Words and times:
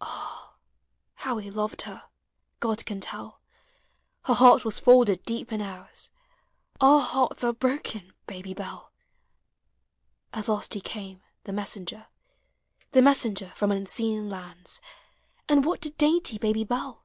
Ah, 0.00 0.56
how 1.14 1.36
we 1.36 1.48
loved 1.48 1.82
her, 1.82 2.06
God 2.58 2.84
can 2.84 2.98
tell; 2.98 3.40
Her 4.24 4.34
heart 4.34 4.64
was 4.64 4.80
folded 4.80 5.22
deep 5.22 5.52
in 5.52 5.60
ours. 5.60 6.10
Our 6.80 6.98
hearts 7.00 7.44
are 7.44 7.52
broken, 7.52 8.12
Baby 8.26 8.52
Bell! 8.52 8.90
POEMS 10.32 10.32
OF 10.32 10.32
HOME. 10.32 10.32
VII. 10.32 10.38
At 10.40 10.48
last 10.56 10.74
he 10.74 10.80
eaine, 10.80 11.22
the 11.44 11.52
messenger, 11.52 12.06
The 12.90 13.02
messenger 13.02 13.52
from 13.54 13.70
unseen 13.70 14.28
lauds: 14.28 14.80
And 15.48 15.64
what 15.64 15.80
did 15.80 15.96
dainty 15.96 16.36
Baby 16.36 16.64
Dell? 16.64 17.04